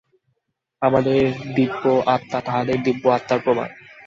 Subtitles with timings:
[0.81, 1.21] আমাদের
[1.55, 3.69] দিব্য-আত্মা তাঁহাদের দিব্য-আত্মার প্রমাণ।